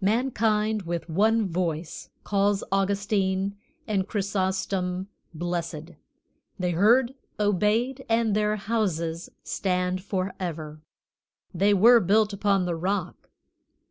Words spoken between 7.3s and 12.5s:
obeyed, and their houses stand forever; they were built